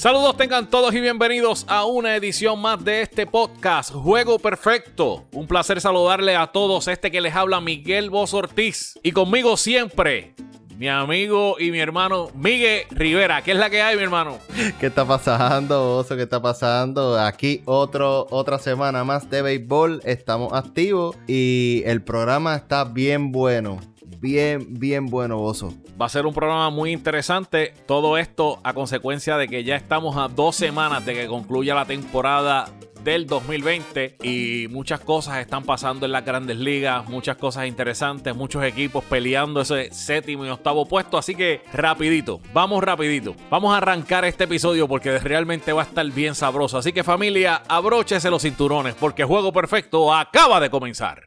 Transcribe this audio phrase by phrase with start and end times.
[0.00, 5.26] Saludos tengan todos y bienvenidos a una edición más de este podcast Juego Perfecto.
[5.30, 10.34] Un placer saludarle a todos este que les habla Miguel Boz Ortiz y conmigo siempre
[10.78, 13.42] mi amigo y mi hermano Miguel Rivera.
[13.42, 14.38] ¿Qué es la que hay, mi hermano?
[14.80, 16.16] ¿Qué está pasando, Oso?
[16.16, 17.20] ¿Qué está pasando?
[17.20, 20.00] Aquí otro, otra semana más de béisbol.
[20.06, 23.78] Estamos activos y el programa está bien bueno.
[24.20, 25.72] Bien, bien bueno, Oso.
[26.00, 27.72] Va a ser un programa muy interesante.
[27.86, 31.86] Todo esto a consecuencia de que ya estamos a dos semanas de que concluya la
[31.86, 32.68] temporada
[33.02, 38.62] del 2020 y muchas cosas están pasando en las grandes ligas, muchas cosas interesantes, muchos
[38.62, 44.26] equipos peleando ese séptimo y octavo puesto, así que rapidito, vamos rapidito, vamos a arrancar
[44.26, 48.94] este episodio porque realmente va a estar bien sabroso, así que familia, abróchese los cinturones
[48.94, 51.24] porque Juego Perfecto acaba de comenzar.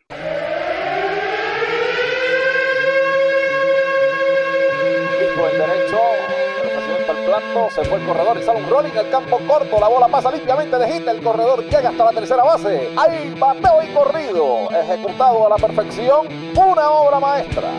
[7.70, 10.78] Se fue el corredor y sale un rolling al campo corto, la bola pasa limpiamente
[10.78, 15.50] de hit, el corredor llega hasta la tercera base, hay bateo y corrido, ejecutado a
[15.50, 17.70] la perfección, una obra maestra.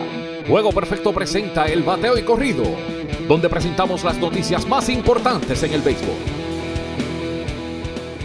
[0.47, 2.63] Juego Perfecto presenta el bateo y corrido,
[3.27, 6.15] donde presentamos las noticias más importantes en el béisbol.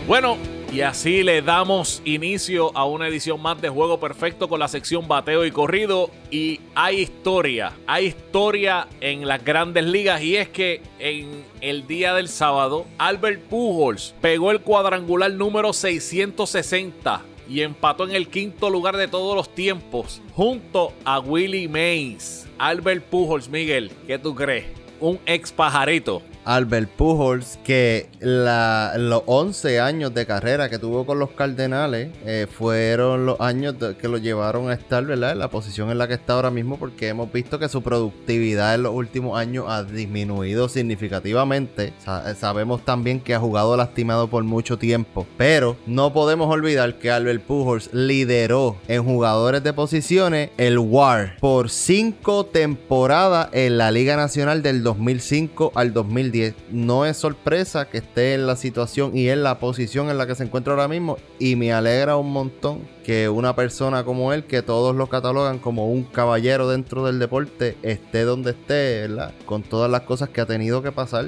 [0.06, 0.36] Bueno,
[0.72, 5.08] y así le damos inicio a una edición más de Juego Perfecto con la sección
[5.08, 6.10] bateo y corrido.
[6.30, 10.22] Y hay historia, hay historia en las grandes ligas.
[10.22, 17.22] Y es que en el día del sábado, Albert Pujols pegó el cuadrangular número 660
[17.48, 22.46] y empató en el quinto lugar de todos los tiempos junto a Willie Mays.
[22.58, 24.66] Albert Pujols, Miguel, ¿qué tú crees?
[25.00, 31.30] Un ex pajarito Albert Pujols, que los 11 años de carrera que tuvo con los
[31.30, 35.32] Cardenales eh, fueron los años que lo llevaron a estar ¿verdad?
[35.32, 38.74] en la posición en la que está ahora mismo, porque hemos visto que su productividad
[38.74, 41.92] en los últimos años ha disminuido significativamente.
[42.38, 47.42] sabemos también que ha jugado lastimado por mucho tiempo, pero no podemos olvidar que Albert
[47.42, 54.62] Pujols lideró en jugadores de posiciones el WAR por 5 temporadas en la Liga Nacional
[54.62, 56.29] del 2005 al 2010
[56.70, 60.34] no es sorpresa que esté en la situación y en la posición en la que
[60.34, 61.16] se encuentra ahora mismo.
[61.38, 65.90] Y me alegra un montón que una persona como él, que todos lo catalogan como
[65.90, 69.08] un caballero dentro del deporte, esté donde esté.
[69.46, 71.26] Con todas las cosas que ha tenido que pasar.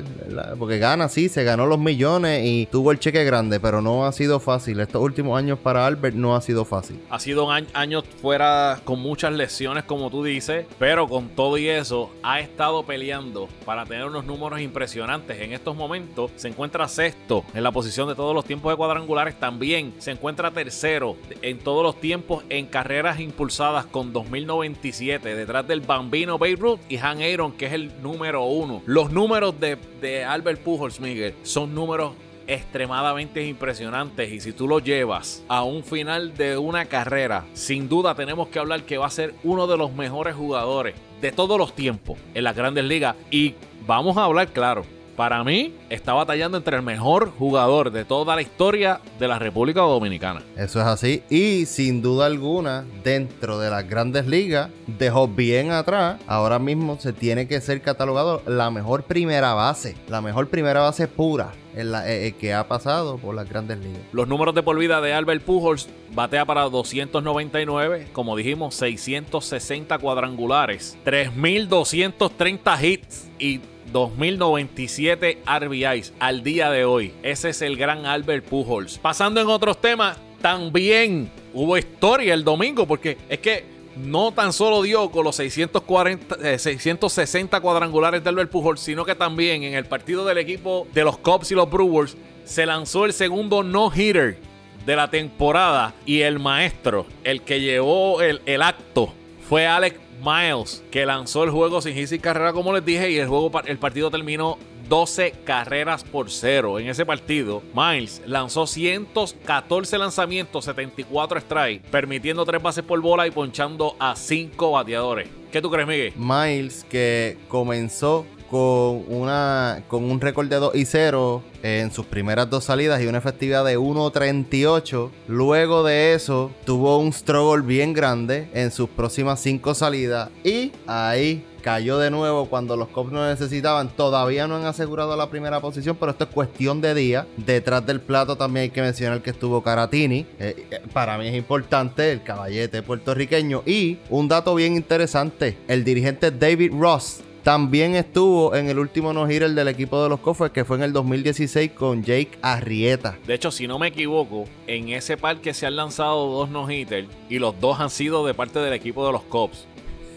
[0.58, 4.12] Porque gana, sí, se ganó los millones y tuvo el cheque grande, pero no ha
[4.12, 4.80] sido fácil.
[4.80, 7.00] Estos últimos años para Albert no ha sido fácil.
[7.10, 12.10] Ha sido años fuera con muchas lesiones, como tú dices, pero con todo y eso,
[12.22, 15.40] ha estado peleando para tener unos números impresionantes.
[15.40, 19.38] En estos momentos se encuentra sexto en la posición de todos los tiempos de cuadrangulares.
[19.38, 25.80] También se encuentra tercero en todos los tiempos en carreras impulsadas con 2097 detrás del
[25.80, 28.82] Bambino Beirut y Han Aaron que es el número uno.
[28.86, 32.12] Los números de, de Albert Pujols, Miguel, son números
[32.46, 38.14] extremadamente impresionantes y si tú lo llevas a un final de una carrera, sin duda
[38.14, 41.74] tenemos que hablar que va a ser uno de los mejores jugadores de todos los
[41.74, 43.54] tiempos en las grandes ligas y
[43.86, 44.84] vamos a hablar claro,
[45.16, 49.80] para mí, está batallando entre el mejor jugador de toda la historia de la República
[49.80, 50.42] Dominicana.
[50.56, 51.22] Eso es así.
[51.28, 56.20] Y sin duda alguna, dentro de las grandes ligas, dejó bien atrás.
[56.26, 59.96] Ahora mismo se tiene que ser catalogado la mejor primera base.
[60.08, 61.52] La mejor primera base pura.
[61.74, 64.02] En la, eh, eh, que ha pasado por las grandes ligas.
[64.12, 70.98] Los números de por vida de Albert Pujols batea para 299, como dijimos, 660 cuadrangulares,
[71.02, 73.60] 3230 hits y
[73.92, 77.12] 2097 RBIs al día de hoy.
[77.22, 78.98] Ese es el gran Albert Pujols.
[78.98, 83.64] Pasando en otros temas, también hubo historia el domingo porque es que
[83.96, 89.14] no tan solo dio con los 640, 660 eh, cuadrangulares de Albert Pujols, sino que
[89.14, 93.12] también en el partido del equipo de los Cubs y los Brewers se lanzó el
[93.12, 94.38] segundo no-hitter
[94.86, 99.12] de la temporada y el maestro, el que llevó el, el acto,
[99.48, 103.28] fue Alex Miles, que lanzó el juego sin hit carrera, como les dije, y el,
[103.28, 104.56] juego, el partido terminó
[104.92, 106.78] 12 carreras por cero.
[106.78, 113.30] En ese partido, Miles lanzó 114 lanzamientos, 74 strikes, permitiendo 3 bases por bola y
[113.30, 115.30] ponchando a 5 bateadores.
[115.50, 116.12] ¿Qué tú crees, Miguel?
[116.14, 122.50] Miles, que comenzó con, una, con un récord de 2 y 0 en sus primeras
[122.50, 125.10] dos salidas y una efectividad de 1.38.
[125.26, 131.46] Luego de eso, tuvo un struggle bien grande en sus próximas 5 salidas y ahí
[131.62, 133.88] cayó de nuevo cuando los Cubs no necesitaban.
[133.88, 137.26] Todavía no han asegurado la primera posición, pero esto es cuestión de día.
[137.36, 140.26] Detrás del plato también hay que mencionar que estuvo Caratini.
[140.38, 143.62] Eh, eh, para mí es importante el caballete puertorriqueño.
[143.64, 149.50] Y un dato bien interesante, el dirigente David Ross también estuvo en el último no-hitter
[149.50, 153.18] del equipo de los Cofres, que fue en el 2016 con Jake Arrieta.
[153.26, 157.40] De hecho, si no me equivoco, en ese parque se han lanzado dos no-hitters y
[157.40, 159.66] los dos han sido de parte del equipo de los Cubs.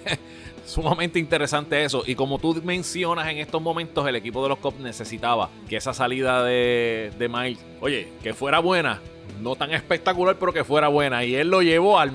[0.65, 2.03] Sumamente interesante eso.
[2.05, 5.93] Y como tú mencionas en estos momentos, el equipo de los Cubs necesitaba que esa
[5.93, 9.01] salida de, de Miles, oye, que fuera buena
[9.41, 11.23] no tan espectacular, pero que fuera buena.
[11.23, 12.13] Y él lo llevó al,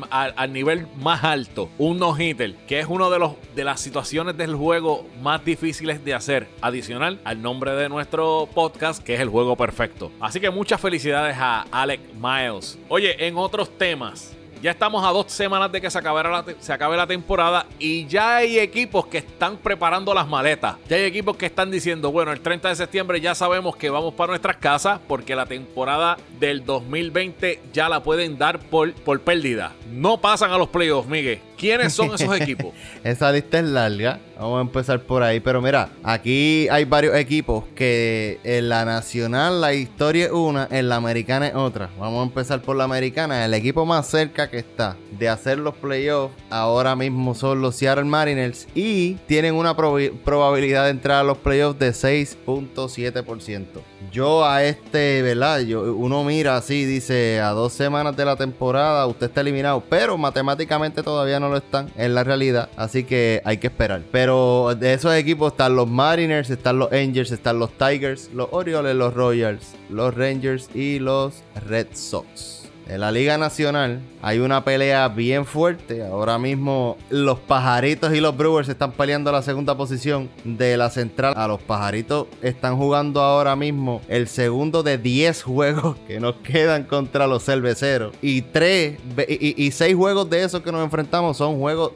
[0.52, 5.44] nivel más alto, un no-hitter, que es una de, de las situaciones del juego más
[5.44, 6.48] difíciles de hacer.
[6.60, 10.10] Adicional al nombre de nuestro podcast, que es el juego perfecto.
[10.20, 12.78] Así que muchas felicidades a Alec Miles.
[12.88, 14.36] Oye, en otros temas.
[14.62, 19.06] Ya estamos a dos semanas de que se acabe, la temporada y ya hay equipos
[19.06, 20.76] que están preparando las maletas.
[20.86, 24.12] Ya hay equipos que están diciendo, bueno, el 30 de septiembre ya sabemos que vamos
[24.12, 29.72] para nuestras casas porque la temporada del 2020 ya la pueden dar por, por pérdida.
[29.90, 31.40] No pasan a los playoffs, Miguel.
[31.56, 32.72] ¿Quiénes son esos equipos?
[33.04, 34.18] Esa lista es larga.
[34.38, 35.40] Vamos a empezar por ahí.
[35.40, 40.88] Pero mira, aquí hay varios equipos que en la nacional la historia es una, en
[40.88, 41.90] la americana es otra.
[41.98, 43.44] Vamos a empezar por la americana.
[43.44, 48.04] El equipo más cerca que está de hacer los playoffs ahora mismo son los Seattle
[48.04, 53.66] Mariners y tienen una probabilidad de entrar a los playoffs de 6.7%.
[54.10, 55.60] Yo a este, ¿verdad?
[55.60, 60.18] Yo, uno mira así, dice, a dos semanas de la temporada usted está eliminado, pero
[60.18, 64.02] matemáticamente todavía no lo están, en la realidad, así que hay que esperar.
[64.12, 68.94] Pero de esos equipos están los Mariners, están los Angels, están los Tigers, los Orioles,
[68.94, 72.59] los Royals, los Rangers y los Red Sox.
[72.90, 76.04] En la Liga Nacional hay una pelea bien fuerte.
[76.04, 81.34] Ahora mismo los pajaritos y los Brewers están peleando la segunda posición de la central.
[81.36, 86.82] A los pajaritos están jugando ahora mismo el segundo de 10 juegos que nos quedan
[86.82, 88.12] contra los cerveceros.
[88.20, 88.98] Y 3
[89.28, 91.92] y, y 6 juegos de esos que nos enfrentamos son juegos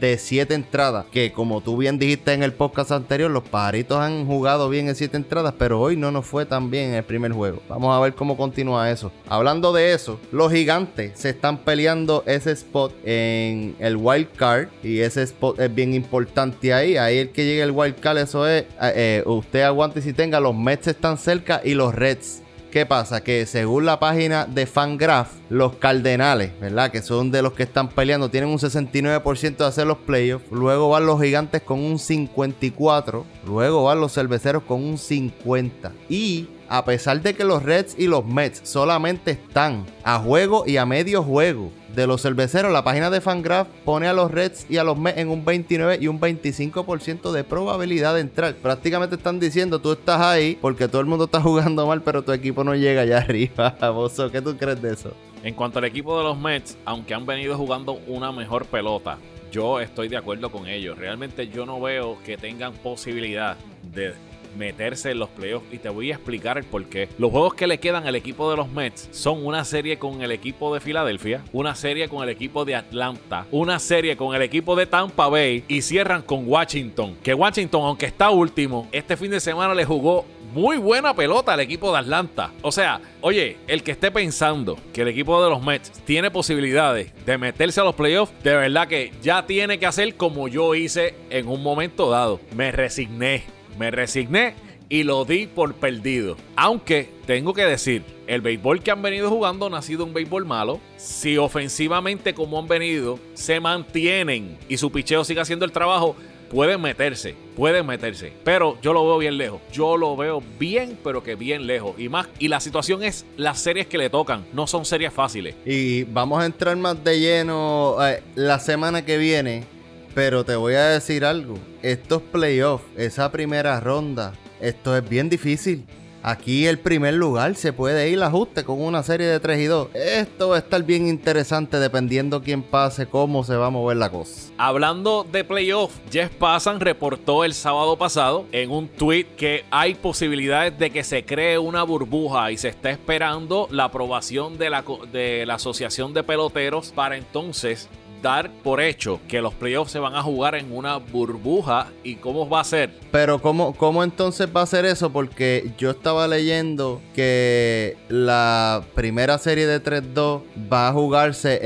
[0.00, 1.06] de 7 entradas.
[1.10, 4.94] Que como tú bien dijiste en el podcast anterior, los pajaritos han jugado bien en
[4.94, 7.62] 7 entradas, pero hoy no nos fue tan bien en el primer juego.
[7.68, 9.10] Vamos a ver cómo continúa eso.
[9.28, 14.68] Hablando de eso, los gigantes se están peleando ese spot en el wild card.
[14.82, 16.96] Y ese spot es bien importante ahí.
[16.96, 18.62] Ahí el que llegue el wild card, eso es.
[18.62, 20.40] Eh, eh, usted aguante si tenga.
[20.40, 23.22] Los Mets están cerca y los Reds ¿Qué pasa?
[23.22, 26.90] Que según la página de Fangraph, los Cardenales, ¿verdad?
[26.90, 30.44] Que son de los que están peleando, tienen un 69% de hacer los playoffs.
[30.50, 33.24] Luego van los Gigantes con un 54%.
[33.46, 35.92] Luego van los Cerveceros con un 50%.
[36.10, 40.76] Y a pesar de que los Reds y los Mets solamente están a juego y
[40.76, 44.76] a medio juego de los cerveceros, la página de Fangraph pone a los Reds y
[44.76, 48.54] a los Mets en un 29 y un 25% de probabilidad de entrar.
[48.54, 52.32] Prácticamente están diciendo, tú estás ahí porque todo el mundo está jugando mal, pero tu
[52.32, 53.76] equipo no llega allá arriba.
[53.92, 55.12] Bozo, ¿qué tú crees de eso?
[55.42, 59.18] En cuanto al equipo de los Mets, aunque han venido jugando una mejor pelota,
[59.50, 60.98] yo estoy de acuerdo con ellos.
[60.98, 63.56] Realmente yo no veo que tengan posibilidad
[63.92, 64.14] de
[64.56, 67.08] meterse en los playoffs y te voy a explicar el por qué.
[67.18, 70.32] Los juegos que le quedan al equipo de los Mets son una serie con el
[70.32, 74.76] equipo de Filadelfia, una serie con el equipo de Atlanta, una serie con el equipo
[74.76, 77.16] de Tampa Bay y cierran con Washington.
[77.22, 81.60] Que Washington, aunque está último, este fin de semana le jugó muy buena pelota al
[81.60, 82.52] equipo de Atlanta.
[82.62, 87.12] O sea, oye, el que esté pensando que el equipo de los Mets tiene posibilidades
[87.24, 91.14] de meterse a los playoffs, de verdad que ya tiene que hacer como yo hice
[91.30, 92.40] en un momento dado.
[92.54, 93.44] Me resigné
[93.78, 94.54] me resigné
[94.88, 96.36] y lo di por perdido.
[96.56, 100.44] Aunque tengo que decir, el béisbol que han venido jugando no ha sido un béisbol
[100.44, 100.80] malo.
[100.96, 106.16] Si ofensivamente como han venido se mantienen y su picheo sigue haciendo el trabajo,
[106.50, 108.32] pueden meterse, pueden meterse.
[108.44, 109.60] Pero yo lo veo bien lejos.
[109.72, 111.98] Yo lo veo bien, pero que bien lejos.
[111.98, 114.46] Y más, y la situación es las series que le tocan.
[114.52, 115.54] No son series fáciles.
[115.66, 119.77] Y vamos a entrar más de lleno eh, la semana que viene
[120.18, 121.54] pero te voy a decir algo.
[121.80, 125.84] Estos playoffs, esa primera ronda, esto es bien difícil.
[126.24, 129.88] Aquí el primer lugar se puede ir ajuste con una serie de 3 y 2.
[129.94, 134.10] Esto va a estar bien interesante dependiendo quién pase, cómo se va a mover la
[134.10, 134.50] cosa.
[134.58, 140.76] Hablando de playoff, Jeff Passan reportó el sábado pasado en un tweet que hay posibilidades
[140.80, 145.46] de que se cree una burbuja y se está esperando la aprobación de la, de
[145.46, 147.88] la Asociación de Peloteros para entonces
[148.22, 152.48] dar por hecho que los playoffs se van a jugar en una burbuja y cómo
[152.48, 152.90] va a ser.
[153.10, 155.10] Pero ¿cómo, cómo entonces va a ser eso?
[155.10, 161.60] Porque yo estaba leyendo que la primera serie de 3-2 va a jugarse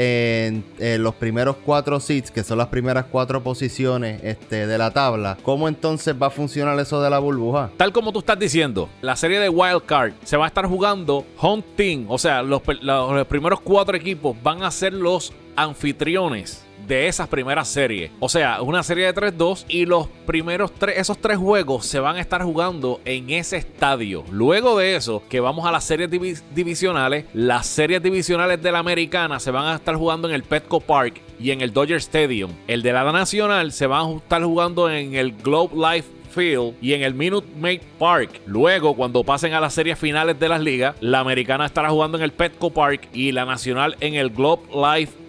[0.47, 0.65] en,
[1.03, 5.39] los primeros cuatro seats, que son las primeras cuatro posiciones este, de la tabla.
[5.43, 7.71] ¿Cómo entonces va a funcionar eso de la burbuja?
[7.77, 11.25] Tal como tú estás diciendo, la serie de Wild Card se va a estar jugando
[11.39, 17.09] home team, o sea, los, los primeros cuatro equipos van a ser los anfitriones de
[17.09, 18.11] esas primeras series.
[18.21, 22.17] O sea, una serie de 3-2 y los primeros tres, esos tres juegos se van
[22.17, 24.25] a estar jugando en ese estadio.
[24.31, 26.11] Luego de eso, que vamos a las series
[26.55, 30.81] divisionales, las series divisionales de la americana se van a estar jugando en el Petco
[30.81, 32.51] Park y en el Dodger Stadium.
[32.67, 36.95] El de la nacional se van a estar jugando en el Globe Life Field y
[36.95, 38.41] en el Minute Maid Park.
[38.47, 42.25] Luego, cuando pasen a las series finales de las ligas, la americana estará jugando en
[42.25, 45.22] el Petco Park y la nacional en el Globe Life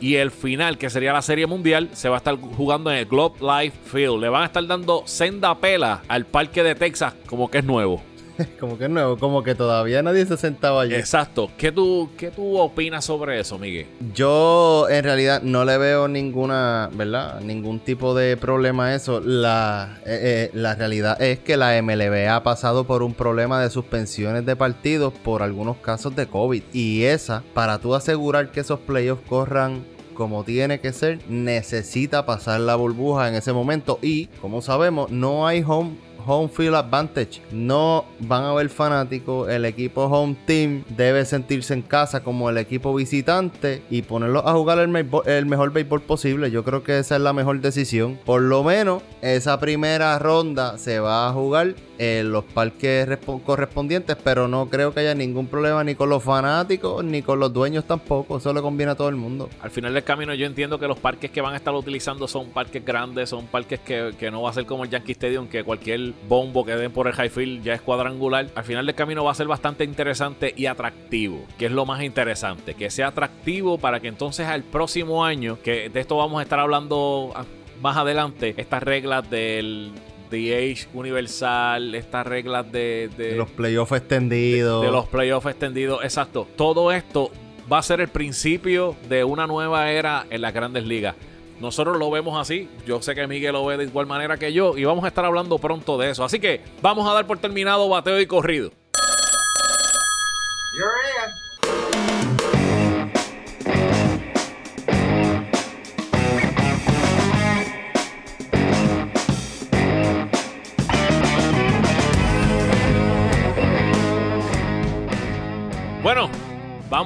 [0.00, 3.06] Y el final, que sería la serie mundial, se va a estar jugando en el
[3.06, 4.20] Globe Life Field.
[4.20, 8.02] Le van a estar dando senda pela al parque de Texas como que es nuevo.
[8.60, 10.94] como que es nuevo, como que todavía nadie se sentaba allí.
[10.94, 11.50] Exacto.
[11.56, 13.86] ¿Qué tú, ¿Qué tú opinas sobre eso, Miguel?
[14.14, 17.40] Yo en realidad no le veo ninguna, ¿verdad?
[17.40, 19.20] Ningún tipo de problema a eso.
[19.20, 23.70] La, eh, eh, la realidad es que la MLB ha pasado por un problema de
[23.70, 26.62] suspensiones de partidos por algunos casos de COVID.
[26.72, 29.84] Y esa, para tú asegurar que esos playoffs corran
[30.16, 33.98] como tiene que ser, necesita pasar la burbuja en ese momento.
[34.02, 37.40] Y, como sabemos, no hay home home field advantage.
[37.52, 39.48] No van a haber fanáticos.
[39.48, 44.52] El equipo home team debe sentirse en casa como el equipo visitante y ponerlos a
[44.52, 46.50] jugar el, mejor béisbol posible.
[46.50, 48.18] Yo creo que esa es la mejor decisión.
[48.24, 53.08] Por lo menos esa primera ronda se va a jugar en los parques
[53.44, 57.52] correspondientes, pero no creo que haya ningún problema ni con los fanáticos ni con los
[57.52, 58.38] dueños tampoco.
[58.38, 59.48] Eso le conviene a todo el mundo.
[59.60, 62.50] Al final del camino yo entiendo que los parques que van a estar utilizando son
[62.50, 65.64] parques grandes, son parques que, que no va a ser como el Yankee Stadium, que
[65.64, 68.48] cualquier bombo que den por el high field ya es cuadrangular.
[68.54, 72.02] Al final del camino va a ser bastante interesante y atractivo, que es lo más
[72.02, 76.42] interesante, que sea atractivo para que entonces al próximo año, que de esto vamos a
[76.42, 77.32] estar hablando
[77.80, 79.92] más adelante, estas reglas del
[80.30, 84.82] DH universal, estas reglas de, de, los playoffs extendidos.
[84.82, 86.46] De, de los playoffs extendidos, exacto.
[86.56, 87.30] Todo esto
[87.70, 91.14] va a ser el principio de una nueva era en las grandes ligas.
[91.60, 92.68] Nosotros lo vemos así.
[92.86, 94.76] Yo sé que Miguel lo ve de igual manera que yo.
[94.76, 96.24] Y vamos a estar hablando pronto de eso.
[96.24, 98.72] Así que vamos a dar por terminado bateo y corrido.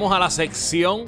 [0.00, 1.04] Vamos a la sección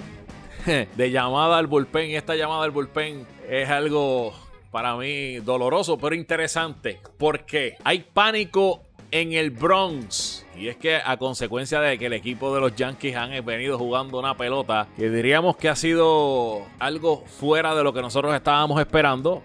[0.67, 2.11] de llamada al bullpen.
[2.11, 4.35] Y esta llamada al bullpen es algo
[4.71, 7.01] para mí doloroso, pero interesante.
[7.17, 10.45] Porque hay pánico en el Bronx.
[10.55, 14.19] Y es que a consecuencia de que el equipo de los Yankees han venido jugando
[14.19, 19.43] una pelota que diríamos que ha sido algo fuera de lo que nosotros estábamos esperando,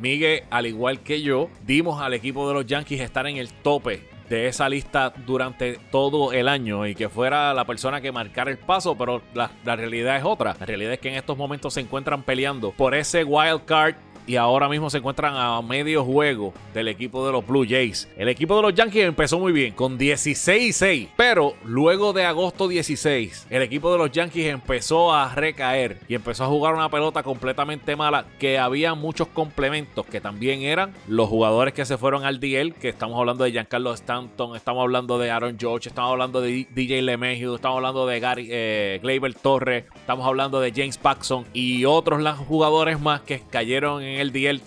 [0.00, 4.17] Miguel, al igual que yo, dimos al equipo de los Yankees estar en el tope
[4.28, 8.58] de esa lista durante todo el año y que fuera la persona que marcara el
[8.58, 10.56] paso, pero la, la, realidad es otra.
[10.58, 13.94] La realidad es que en estos momentos se encuentran peleando por ese wild card
[14.28, 18.08] y ahora mismo se encuentran a medio juego del equipo de los Blue Jays.
[18.16, 23.46] El equipo de los Yankees empezó muy bien, con 16-6, pero luego de agosto 16,
[23.48, 27.96] el equipo de los Yankees empezó a recaer y empezó a jugar una pelota completamente
[27.96, 32.74] mala, que había muchos complementos que también eran los jugadores que se fueron al DL,
[32.74, 37.00] que estamos hablando de Giancarlo Stanton, estamos hablando de Aaron George, estamos hablando de DJ
[37.00, 42.22] LeMahieu, estamos hablando de Gary eh, Gleyber Torres, estamos hablando de James Paxson y otros
[42.46, 44.60] jugadores más que cayeron en el DL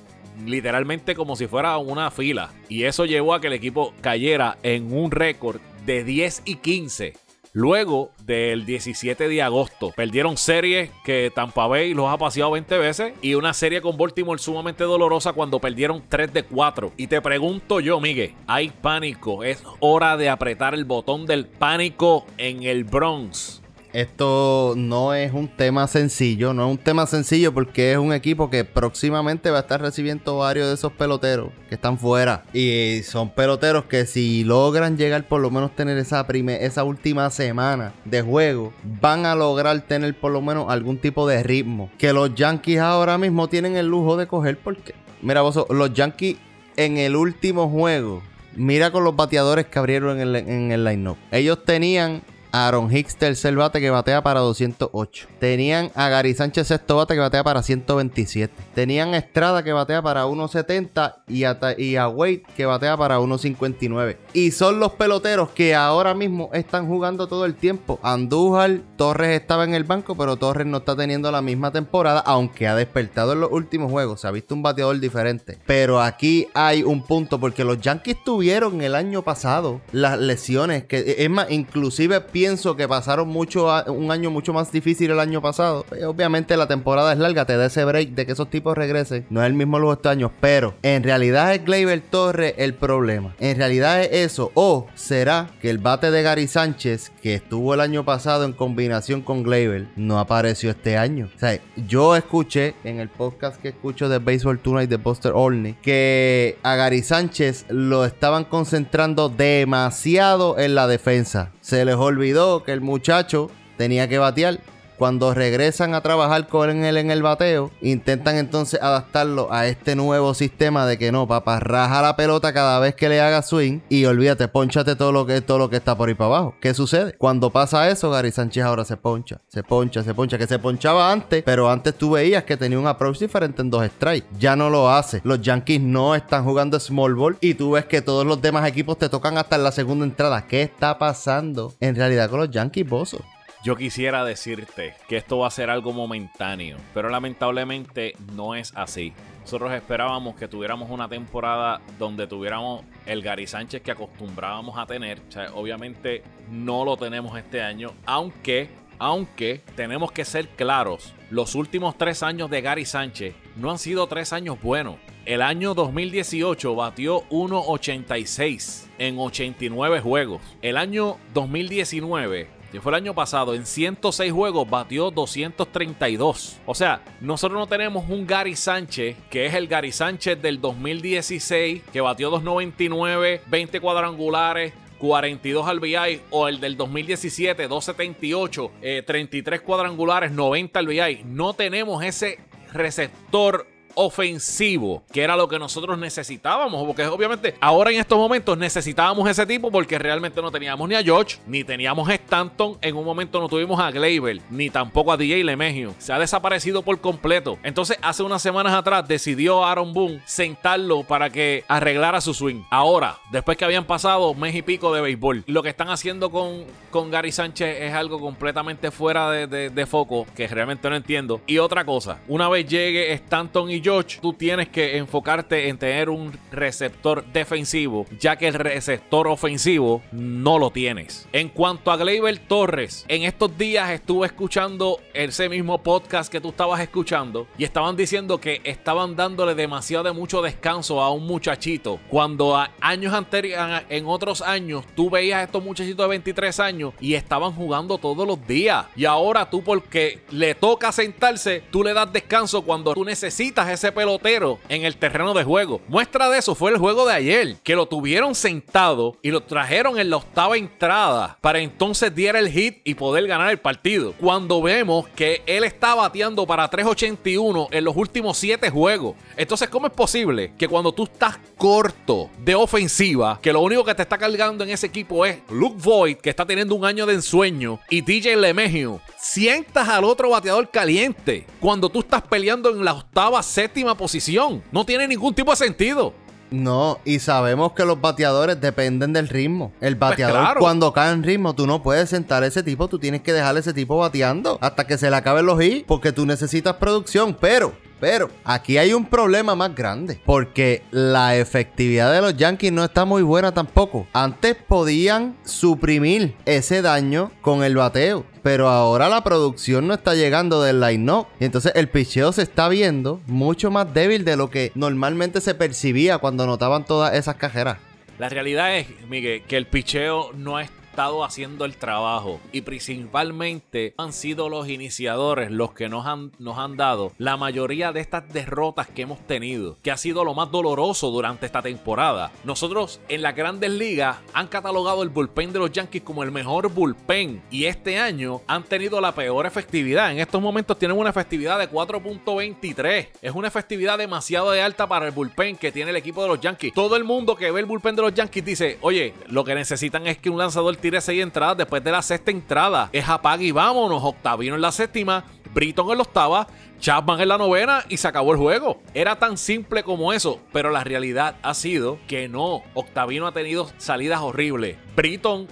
[0.46, 2.52] literalmente como si fuera una fila.
[2.70, 7.14] Y eso llevó a que el equipo cayera en un récord de 10 y 15.
[7.54, 13.14] Luego del 17 de agosto, perdieron series que Tampa Bay los ha paseado 20 veces
[13.22, 16.94] y una serie con Baltimore sumamente dolorosa cuando perdieron 3 de 4.
[16.96, 22.26] Y te pregunto yo, Miguel, hay pánico, es hora de apretar el botón del pánico
[22.38, 23.61] en el Bronx.
[23.94, 28.50] Esto no es un tema sencillo, no es un tema sencillo porque es un equipo
[28.50, 32.44] que próximamente va a estar recibiendo varios de esos peloteros que están fuera.
[32.54, 36.26] Y son peloteros que si logran llegar por lo menos tener esa,
[36.60, 38.72] esa última semana de juego,
[39.02, 41.92] van a lograr tener por lo menos algún tipo de ritmo.
[41.98, 46.38] Que los Yankees ahora mismo tienen el lujo de coger porque, mira vos, los Yankees
[46.78, 48.22] en el último juego
[48.56, 51.18] Mira con los bateadores que abrieron en el, en el line-up.
[51.32, 52.22] Ellos tenían
[52.52, 55.28] Aaron Hicks, tercer bate que batea para 208.
[55.40, 58.54] Tenían a Gary Sánchez, sexto bate que batea para 127.
[58.74, 63.18] Tenían a Estrada que batea para 170 y a, y a Wade que batea para
[63.18, 64.18] 159.
[64.34, 68.00] Y son los peloteros que ahora mismo están jugando todo el tiempo.
[68.04, 72.68] Andújar, Torres estaba en el banco, pero Torres no está teniendo la misma temporada, aunque
[72.68, 74.22] ha despertado en los últimos juegos.
[74.22, 75.58] Se ha visto un bateador diferente.
[75.66, 81.16] Pero aquí hay un punto, porque los Yankees tuvieron el año pasado las lesiones, que
[81.18, 85.86] es más, inclusive pienso que pasaron mucho un año mucho más difícil el año pasado.
[85.96, 89.28] Eh, obviamente la temporada es larga, te da ese break de que esos tipos regresen.
[89.30, 93.36] No es el mismo los años, pero en realidad es Gleyber Torres el problema.
[93.40, 94.52] En realidad es eso.
[94.56, 99.22] O será que el bate de Gary Sánchez, que estuvo el año pasado en combinación
[99.22, 101.30] con Gleyber, no apareció este año.
[101.36, 105.76] O sea, yo escuché en el podcast que escucho de Baseball Tonight de Buster Olney
[105.84, 111.52] que a Gary Sánchez lo estaban concentrando demasiado en la defensa.
[111.72, 114.60] Se les olvidó que el muchacho tenía que batear
[115.02, 120.36] cuando regresan a trabajar con él en el bateo, intentan entonces adaptarlo a este nuevo
[120.36, 124.06] sistema de que no, papá, raja la pelota cada vez que le haga swing y
[124.06, 126.56] olvídate, ponchate todo lo que todo lo que está por ahí para abajo.
[126.62, 127.16] ¿Qué sucede?
[127.18, 131.12] Cuando pasa eso, Gary Sánchez ahora se poncha, se poncha, se poncha, que se ponchaba
[131.12, 134.28] antes, pero antes tú veías que tenía un approach diferente en dos strikes.
[134.38, 135.22] Ya no lo hace.
[135.24, 139.00] Los Yankees no están jugando small ball y tú ves que todos los demás equipos
[139.00, 140.46] te tocan hasta en la segunda entrada.
[140.46, 143.18] ¿Qué está pasando en realidad con los Yankees, Bozo?
[143.64, 149.14] Yo quisiera decirte que esto va a ser algo momentáneo, pero lamentablemente no es así.
[149.42, 155.22] Nosotros esperábamos que tuviéramos una temporada donde tuviéramos el Gary Sánchez que acostumbrábamos a tener.
[155.54, 162.24] Obviamente no lo tenemos este año, aunque, aunque tenemos que ser claros, los últimos tres
[162.24, 164.96] años de Gary Sánchez no han sido tres años buenos.
[165.26, 170.42] El año 2018 batió 1.86 en 89 juegos.
[170.64, 176.60] El año 2019 que fue el año pasado, en 106 juegos batió 232.
[176.66, 181.84] O sea, nosotros no tenemos un Gary Sánchez, que es el Gary Sánchez del 2016,
[181.92, 188.72] que batió 299, 20 cuadrangulares, 42 RBI o el del 2017, 278,
[189.06, 191.24] 33 cuadrangulares, 90 RBI.
[191.26, 192.38] No tenemos ese
[192.72, 199.30] receptor ofensivo, que era lo que nosotros necesitábamos, porque obviamente ahora en estos momentos necesitábamos
[199.30, 203.06] ese tipo porque realmente no teníamos ni a George, ni teníamos a Stanton, en un
[203.06, 205.94] momento no tuvimos a Gleyber, ni tampoco a DJ LeMegio.
[205.98, 207.58] Se ha desaparecido por completo.
[207.64, 212.64] Entonces, hace unas semanas atrás decidió Aaron Boone sentarlo para que arreglara su swing.
[212.70, 216.66] Ahora, después que habían pasado mes y pico de béisbol, lo que están haciendo con,
[216.90, 221.42] con Gary Sánchez es algo completamente fuera de, de foco, que realmente no entiendo.
[221.48, 226.10] Y otra cosa, una vez llegue Stanton y George, tú tienes que enfocarte en tener
[226.10, 231.28] un receptor defensivo, ya que el receptor ofensivo no lo tienes.
[231.32, 236.50] En cuanto a Gleyber Torres, en estos días estuve escuchando ese mismo podcast que tú
[236.50, 242.00] estabas escuchando y estaban diciendo que estaban dándole demasiado de mucho descanso a un muchachito.
[242.10, 246.94] Cuando a años anteriores, en otros años, tú veías a estos muchachitos de 23 años
[247.00, 248.86] y estaban jugando todos los días.
[248.96, 253.92] Y ahora tú, porque le toca sentarse, tú le das descanso cuando tú necesitas ese
[253.92, 255.82] pelotero en el terreno de juego.
[255.88, 260.00] Muestra de eso fue el juego de ayer, que lo tuvieron sentado y lo trajeron
[260.00, 264.14] en la octava entrada para entonces diera el hit y poder ganar el partido.
[264.20, 269.16] Cuando vemos que él está bateando para 381 en los últimos 7 juegos.
[269.38, 273.96] Entonces, ¿cómo es posible que cuando tú estás corto de ofensiva, que lo único que
[273.96, 277.14] te está cargando en ese equipo es Luke Voigt, que está teniendo un año de
[277.14, 282.94] ensueño, y DJ LeMegio, sientas al otro bateador caliente cuando tú estás peleando en la
[282.94, 284.64] octava, séptima posición.
[284.72, 286.16] No tiene ningún tipo de sentido.
[286.50, 289.72] No, y sabemos que los bateadores dependen del ritmo.
[289.80, 292.98] El pues bateador cuando cae en ritmo, tú no puedes sentar a ese tipo, tú
[292.98, 296.12] tienes que dejar a ese tipo bateando hasta que se le acaben los hits, porque
[296.12, 297.72] tú necesitas producción, pero
[298.02, 300.20] pero aquí hay un problema más grande.
[300.26, 304.08] Porque la efectividad de los Yankees no está muy buena tampoco.
[304.12, 308.26] Antes podían suprimir ese daño con el bateo.
[308.44, 311.28] Pero ahora la producción no está llegando del line-up.
[311.40, 315.56] Y entonces el picheo se está viendo mucho más débil de lo que normalmente se
[315.56, 317.78] percibía cuando notaban todas esas cajeras.
[318.18, 323.94] La realidad es, Miguel, que el picheo no es estado haciendo el trabajo y principalmente
[323.98, 328.28] han sido los iniciadores los que nos han, nos han dado la mayoría de estas
[328.34, 332.34] derrotas que hemos tenido, que ha sido lo más doloroso durante esta temporada.
[332.44, 336.70] Nosotros en las grandes ligas han catalogado el bullpen de los Yankees como el mejor
[336.70, 340.12] bullpen y este año han tenido la peor efectividad.
[340.12, 343.08] En estos momentos tienen una efectividad de 4.23.
[343.22, 346.42] Es una efectividad demasiado de alta para el bullpen que tiene el equipo de los
[346.42, 346.74] Yankees.
[346.74, 350.06] Todo el mundo que ve el bullpen de los Yankees dice, oye, lo que necesitan
[350.06, 352.90] es que un lanzador tire seis entradas después de la sexta entrada.
[352.92, 354.04] Es apague y vámonos.
[354.04, 356.48] Octavino en la séptima, Britton en la octava,
[356.80, 358.82] Chapman en la novena y se acabó el juego.
[358.94, 362.64] Era tan simple como eso, pero la realidad ha sido que no.
[362.74, 364.78] Octavino ha tenido salidas horribles.
[364.96, 365.48] Britton,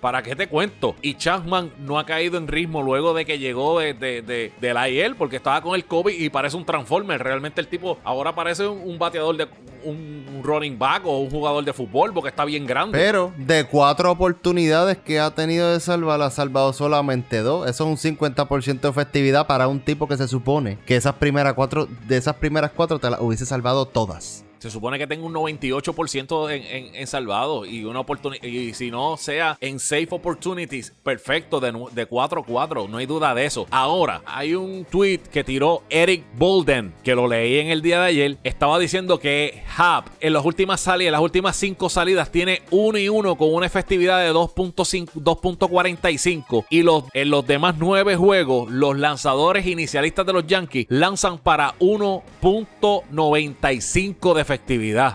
[0.00, 0.94] ¿para qué te cuento?
[1.02, 5.36] Y Chapman no ha caído en ritmo luego de que llegó de, de, IL porque
[5.36, 7.22] estaba con el COVID y parece un Transformer.
[7.22, 9.48] Realmente el tipo ahora parece un, bateador de
[9.84, 12.98] un, running back o un jugador de fútbol porque está bien grande.
[12.98, 17.68] Pero de cuatro oportunidades que ha tenido de salvar, ha salvado solamente dos.
[17.68, 21.54] Eso es un 50% de efectividad para un tipo que se supone que esas primeras
[21.54, 24.44] cuatro, de esas primeras cuatro te las hubiese salvado todas.
[24.60, 28.44] Se supone que tenga un 98% en, en, salvado y una oportunidad.
[28.44, 32.86] Y si no sea en safe opportunities, perfecto, de, de 4-4.
[32.86, 33.66] No hay duda de eso.
[33.70, 38.08] Ahora, hay un tweet que tiró Eric Bolden, que lo leí en el día de
[38.08, 38.36] ayer.
[38.44, 42.98] Estaba diciendo que Hub en las últimas salidas, en las últimas 5 salidas, tiene 1
[42.98, 46.66] y 1 con una efectividad de 2.45.
[46.68, 51.78] Y los, en los demás 9 juegos, los lanzadores inicialistas de los Yankees lanzan para
[51.78, 54.49] 1.95 de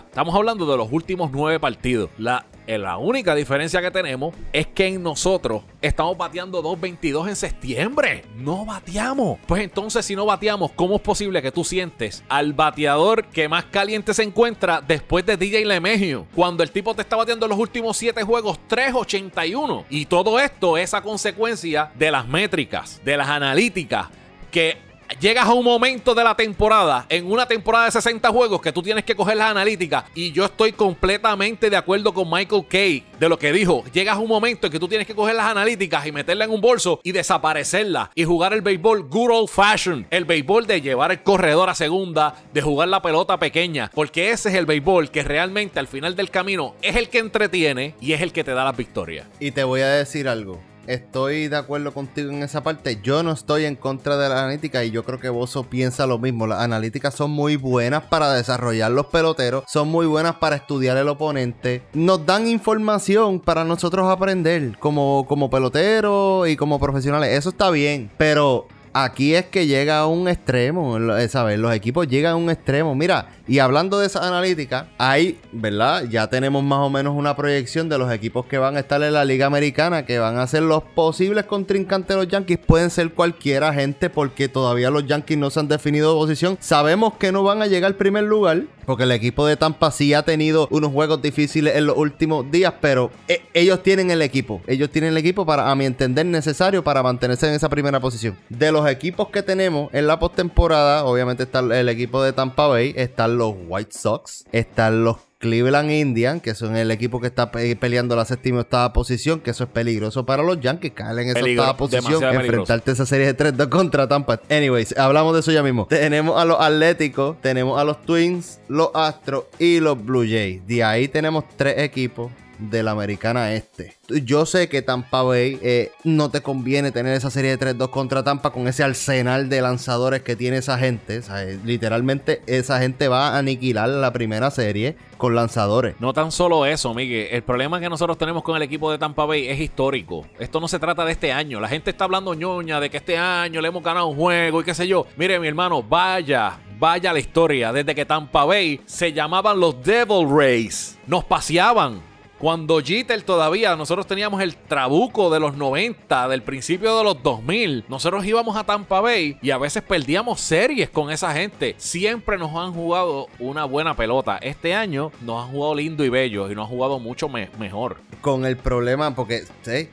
[0.08, 2.10] Estamos hablando de los últimos nueve partidos.
[2.18, 7.36] La, eh, la única diferencia que tenemos es que en nosotros estamos bateando 2.22 en
[7.36, 8.24] septiembre.
[8.36, 9.38] No bateamos.
[9.46, 13.66] Pues entonces, si no bateamos, ¿cómo es posible que tú sientes al bateador que más
[13.66, 16.26] caliente se encuentra después de DJ LeMegio?
[16.34, 19.84] Cuando el tipo te está bateando en los últimos 7 juegos 3.81.
[19.90, 24.08] Y todo esto es a consecuencia de las métricas, de las analíticas
[24.50, 24.85] que
[25.20, 28.82] llegas a un momento de la temporada, en una temporada de 60 juegos, que tú
[28.82, 30.04] tienes que coger las analíticas.
[30.14, 33.84] Y yo estoy completamente de acuerdo con Michael Kay de lo que dijo.
[33.92, 36.50] Llegas a un momento en que tú tienes que coger las analíticas y meterla en
[36.50, 38.10] un bolso y desaparecerla.
[38.14, 40.06] Y jugar el béisbol good old fashion.
[40.10, 43.90] El béisbol de llevar el corredor a segunda, de jugar la pelota pequeña.
[43.94, 47.94] Porque ese es el béisbol que realmente al final del camino es el que entretiene
[48.00, 49.26] y es el que te da las victorias.
[49.40, 52.98] Y te voy a decir algo estoy de acuerdo contigo en esa parte.
[53.02, 56.18] Yo no estoy en contra de la analítica y yo creo que Bozo piensa lo
[56.18, 56.46] mismo.
[56.46, 61.08] Las analíticas son muy buenas para desarrollar los peloteros, son muy buenas para estudiar el
[61.08, 61.82] oponente.
[61.92, 67.36] Nos dan información para nosotros aprender como, como peloteros y como profesionales.
[67.36, 71.58] Eso está bien, pero aquí es que llega a un extremo, ¿sabes?
[71.58, 72.94] Los equipos llegan a un extremo.
[72.94, 76.04] Mira, y hablando de esa analítica, hay, ¿verdad?
[76.08, 79.12] Ya tenemos más o menos una proyección de los equipos que van a estar en
[79.12, 82.58] la Liga Americana, que van a ser los posibles contrincantes de los Yankees.
[82.58, 86.58] Pueden ser cualquiera gente, porque todavía los Yankees no se han definido posición.
[86.60, 90.12] Sabemos que no van a llegar al primer lugar, porque el equipo de Tampa sí
[90.14, 94.60] ha tenido unos juegos difíciles en los últimos días, pero eh, ellos tienen el equipo.
[94.66, 98.36] Ellos tienen el equipo para, a mi entender, necesario para mantenerse en esa primera posición.
[98.48, 102.92] De los equipos que tenemos en la postemporada, obviamente está el equipo de Tampa Bay,
[103.36, 108.16] están los White Sox, están los Cleveland Indians, que son el equipo que está peleando
[108.16, 111.44] la séptima y octava posición, que eso es peligroso para los Yankees, caer en esa
[111.44, 114.40] octava posición, enfrentarte a esa serie de 3-2 contra Tampa.
[114.50, 115.86] Anyways, hablamos de eso ya mismo.
[115.86, 120.66] Tenemos a los Atléticos, tenemos a los Twins, los Astros y los Blue Jays.
[120.66, 123.96] De ahí tenemos tres equipos de la americana este.
[124.08, 128.22] Yo sé que Tampa Bay eh, no te conviene tener esa serie de 3-2 contra
[128.22, 131.20] Tampa con ese arsenal de lanzadores que tiene esa gente.
[131.64, 135.96] literalmente esa gente va a aniquilar la primera serie con lanzadores.
[135.98, 137.28] No tan solo eso, Miguel.
[137.30, 140.26] El problema que nosotros tenemos con el equipo de Tampa Bay es histórico.
[140.38, 141.60] Esto no se trata de este año.
[141.60, 144.64] La gente está hablando ñoña de que este año le hemos ganado un juego y
[144.64, 145.06] qué sé yo.
[145.16, 147.72] Mire, mi hermano, vaya, vaya la historia.
[147.72, 150.98] Desde que Tampa Bay se llamaban los Devil Rays.
[151.06, 152.00] Nos paseaban
[152.38, 157.84] cuando Jeter todavía, nosotros teníamos el trabuco de los 90, del principio de los 2000.
[157.88, 161.74] Nosotros íbamos a Tampa Bay y a veces perdíamos series con esa gente.
[161.78, 164.38] Siempre nos han jugado una buena pelota.
[164.38, 167.96] Este año nos han jugado lindo y bello y nos han jugado mucho mejor.
[168.20, 169.44] Con el problema, porque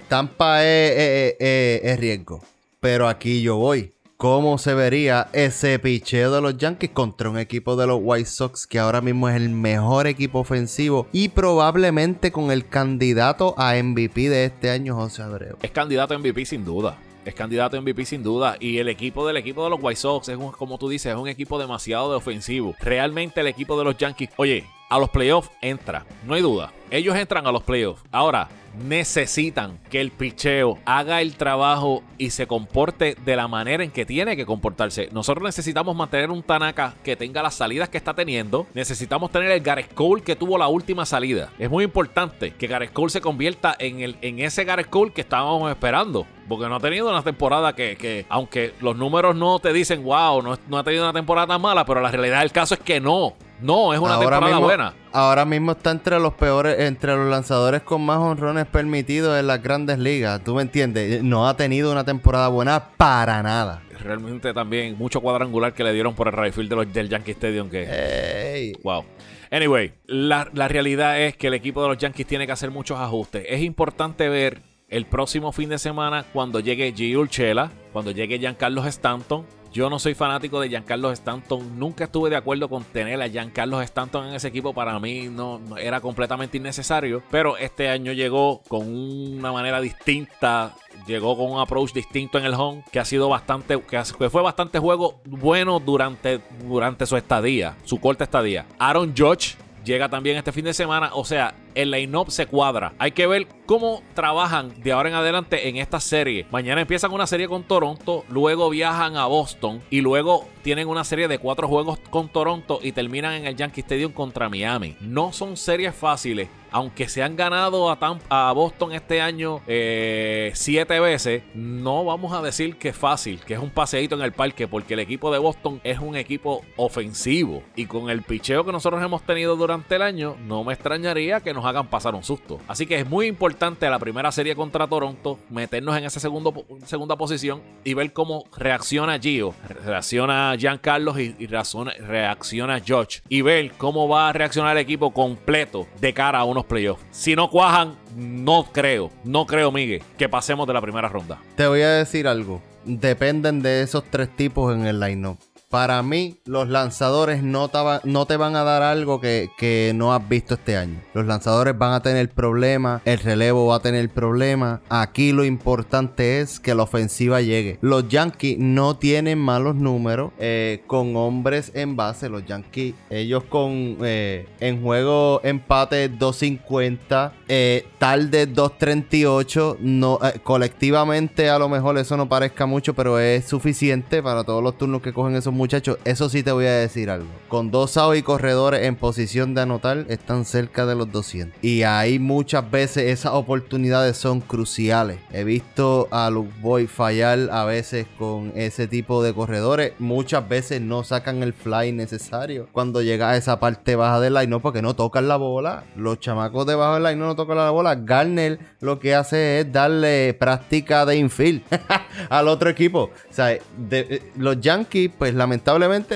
[0.07, 2.41] Tampa es riesgo.
[2.79, 7.75] Pero aquí yo voy cómo se vería ese picheo de los Yankees contra un equipo
[7.75, 12.51] de los White Sox que ahora mismo es el mejor equipo ofensivo y probablemente con
[12.51, 15.57] el candidato a MVP de este año, José Abreu.
[15.61, 16.97] Es candidato a MVP sin duda.
[17.25, 18.57] Es candidato a MVP sin duda.
[18.59, 21.27] Y el equipo del equipo de los White Sox es, como tú dices, es un
[21.27, 22.75] equipo demasiado de ofensivo.
[22.79, 26.71] Realmente el equipo de los Yankees, oye, a los playoffs entra, no hay duda.
[26.91, 28.03] Ellos entran a los playoffs.
[28.11, 33.89] Ahora, necesitan que el picheo haga el trabajo y se comporte de la manera en
[33.89, 35.09] que tiene que comportarse.
[35.11, 38.67] Nosotros necesitamos mantener un Tanaka que tenga las salidas que está teniendo.
[38.75, 41.49] Necesitamos tener el Gareth Cole que tuvo la última salida.
[41.57, 45.21] Es muy importante que Gareth Cole se convierta en, el, en ese Gareth Cole que
[45.21, 46.27] estábamos esperando.
[46.47, 50.59] Porque no ha tenido una temporada que, aunque los números no te dicen, wow, no,
[50.67, 53.93] no ha tenido una temporada mala, pero la realidad del caso es que no No,
[53.93, 54.93] es una Ahora temporada mismo- buena.
[55.11, 59.61] Ahora mismo está entre los peores, entre los lanzadores con más honrones permitidos en las
[59.63, 60.43] grandes ligas.
[60.43, 61.23] ¿Tú me entiendes?
[61.23, 63.81] No ha tenido una temporada buena para nada.
[63.99, 67.31] Realmente también mucho cuadrangular que le dieron por el right field de los, del Yankee
[67.31, 67.83] Stadium que...
[67.89, 68.73] Ey.
[68.83, 69.05] Wow.
[69.49, 72.99] Anyway, la, la realidad es que el equipo de los Yankees tiene que hacer muchos
[72.99, 73.45] ajustes.
[73.47, 77.15] Es importante ver el próximo fin de semana cuando llegue G.
[77.17, 79.45] Urchela, cuando llegue Giancarlo Stanton.
[79.73, 81.79] Yo no soy fanático de Giancarlo Stanton.
[81.79, 84.71] Nunca estuve de acuerdo con tener a Giancarlo Stanton en ese equipo.
[84.71, 87.23] Para mí no, era completamente innecesario.
[87.31, 90.75] Pero este año llegó con una manera distinta.
[91.07, 92.83] Llegó con un approach distinto en el home.
[92.91, 93.81] Que ha sido bastante.
[93.81, 97.75] Que fue bastante juego bueno durante, durante su estadía.
[97.83, 98.67] Su corta estadía.
[98.77, 101.11] Aaron Judge llega también este fin de semana.
[101.13, 102.93] O sea, el line-up se cuadra.
[102.99, 106.45] Hay que ver cómo trabajan de ahora en adelante en esta serie.
[106.51, 111.27] Mañana empiezan una serie con Toronto, luego viajan a Boston y luego tienen una serie
[111.27, 114.95] de cuatro juegos con Toronto y terminan en el Yankee Stadium contra Miami.
[115.01, 116.47] No son series fáciles.
[116.73, 122.77] Aunque se han ganado a, Boston este año eh, siete veces, no vamos a decir
[122.77, 125.79] que es fácil, que es un paseíto en el parque, porque el equipo de Boston
[125.83, 127.61] es un equipo ofensivo.
[127.75, 131.53] Y con el picheo que nosotros hemos tenido durante el año, no me extrañaría que
[131.53, 132.59] nos hagan pasar un susto.
[132.67, 137.61] Así que es muy importante la primera serie contra Toronto, meternos en esa segunda posición
[137.83, 139.53] y ver cómo reacciona Gio,
[139.85, 143.21] reacciona Giancarlo y, y reacciona George.
[143.29, 147.03] Y ver cómo va a reaccionar el equipo completo de cara a unos playoffs.
[147.11, 151.39] Si no cuajan, no creo, no creo, Miguel, que pasemos de la primera ronda.
[151.55, 152.61] Te voy a decir algo.
[152.85, 155.37] Dependen de esos tres tipos en el line-up.
[155.73, 160.53] Para mí, los lanzadores no, te van a dar algo que, que no has visto
[160.53, 161.01] este año.
[161.15, 164.81] Los lanzadores van a tener problemas, el relevo va a tener problemas.
[164.89, 167.79] Aquí lo importante es que la ofensiva llegue.
[167.81, 172.29] Los Yankees no tienen malos números eh, con hombres en base.
[172.29, 179.77] Los Yankees, ellos con eh, en juego empate 250, eh, tarde 238.
[179.79, 184.61] No, eh, colectivamente a lo mejor eso no parezca mucho, pero es suficiente para todos
[184.61, 185.97] los turnos que cogen esos muchachos.
[186.03, 187.29] Eso sí te voy a decir algo.
[187.47, 191.63] Con dos outs y corredores en posición de anotar, están cerca de los 200.
[191.63, 195.19] Y ahí muchas veces esas oportunidades son cruciales.
[195.31, 199.93] He visto a Luke Boy fallar a veces con ese tipo de corredores.
[199.99, 204.47] Muchas veces no sacan el fly necesario cuando llega a esa parte baja del line,
[204.47, 205.85] no porque no tocan la bola.
[205.95, 207.95] Los chamacos debajo del line no tocan la bola.
[207.95, 211.61] Garner lo que hace es darle práctica de infield
[212.29, 213.11] al otro equipo.
[213.29, 215.52] O sea, eh, los Yankees, pues lamentablemente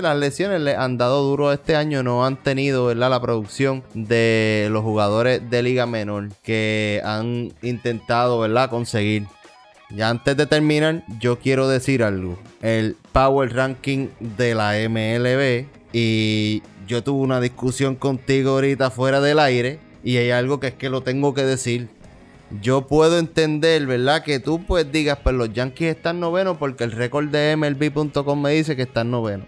[0.01, 2.03] las lesiones le han dado duro este año.
[2.03, 3.09] No han tenido ¿verdad?
[3.09, 8.69] la producción de los jugadores de Liga Menor que han intentado ¿verdad?
[8.69, 9.25] conseguir.
[9.89, 12.37] Ya antes de terminar, yo quiero decir algo.
[12.61, 15.65] El Power Ranking de la MLB.
[15.93, 19.79] Y yo tuve una discusión contigo ahorita fuera del aire.
[20.03, 21.89] Y hay algo que es que lo tengo que decir.
[22.61, 24.23] Yo puedo entender, ¿verdad?
[24.23, 28.51] Que tú pues digas, pues los Yankees están novenos porque el récord de MLB.com me
[28.51, 29.47] dice que están novenos.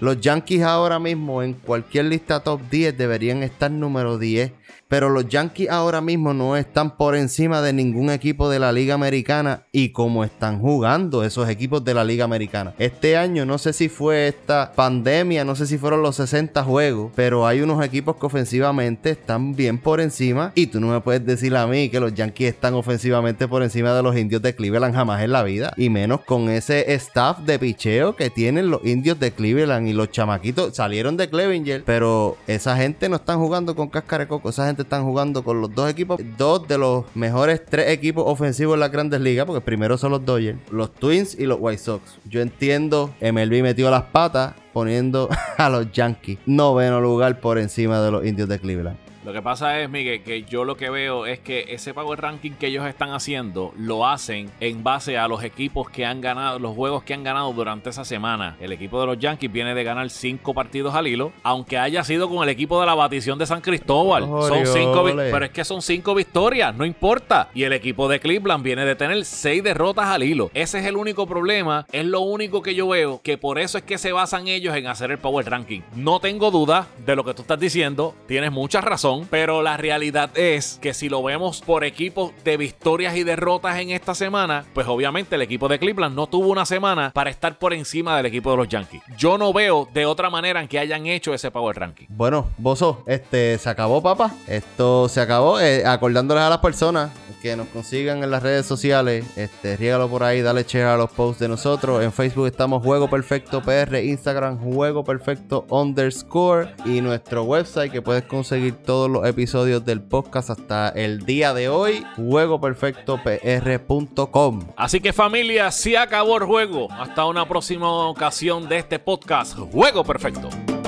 [0.00, 4.50] Los Yankees ahora mismo en cualquier lista top 10 deberían estar número 10.
[4.90, 8.92] Pero los Yankees ahora mismo no están por encima de ningún equipo de la Liga
[8.92, 12.74] Americana y como están jugando esos equipos de la Liga Americana.
[12.76, 17.12] Este año no sé si fue esta pandemia, no sé si fueron los 60 juegos,
[17.14, 21.24] pero hay unos equipos que ofensivamente están bien por encima y tú no me puedes
[21.24, 24.96] decir a mí que los Yankees están ofensivamente por encima de los indios de Cleveland
[24.96, 29.20] jamás en la vida y menos con ese staff de picheo que tienen los indios
[29.20, 33.88] de Cleveland y los chamaquitos salieron de Clevenger, pero esa gente no están jugando con
[33.88, 37.64] cáscara de coco, esa gente están jugando con los dos equipos, dos de los mejores
[37.64, 41.46] tres equipos ofensivos en las grandes ligas, porque primero son los Dodgers, los Twins y
[41.46, 42.18] los White Sox.
[42.24, 48.10] Yo entiendo, MLB metió las patas poniendo a los Yankees noveno lugar por encima de
[48.10, 49.09] los indios de Cleveland.
[49.30, 52.50] Lo que pasa es, Miguel, que yo lo que veo es que ese power ranking
[52.50, 56.74] que ellos están haciendo lo hacen en base a los equipos que han ganado, los
[56.74, 58.56] juegos que han ganado durante esa semana.
[58.60, 62.28] El equipo de los Yankees viene de ganar cinco partidos al hilo, aunque haya sido
[62.28, 64.24] con el equipo de la batición de San Cristóbal.
[64.24, 67.50] Son cinco, pero es que son cinco victorias, no importa.
[67.54, 70.50] Y el equipo de Cleveland viene de tener seis derrotas al hilo.
[70.54, 73.84] Ese es el único problema, es lo único que yo veo, que por eso es
[73.84, 75.82] que se basan ellos en hacer el power ranking.
[75.94, 80.30] No tengo duda de lo que tú estás diciendo, tienes mucha razón, pero la realidad
[80.36, 84.86] es que si lo vemos por equipos de victorias y derrotas en esta semana, pues
[84.86, 88.50] obviamente el equipo de Cleveland no tuvo una semana para estar por encima del equipo
[88.50, 89.02] de los Yankees.
[89.16, 92.06] Yo no veo de otra manera en que hayan hecho ese power ranking.
[92.08, 94.32] Bueno, Bozo, este se acabó, papá.
[94.46, 95.60] Esto se acabó.
[95.60, 99.24] Eh, acordándoles a las personas que nos consigan en las redes sociales.
[99.36, 102.02] Este, riégalo por ahí, dale share a los posts de nosotros.
[102.02, 108.24] En Facebook estamos Juego Perfecto PR, Instagram Juego Perfecto underscore y nuestro website que puedes
[108.24, 114.66] conseguir todos los episodios del podcast hasta el día de hoy, juegoperfectopr.com.
[114.76, 116.88] Así que familia, se acabó el juego.
[116.92, 120.79] Hasta una próxima ocasión de este podcast, Juego Perfecto.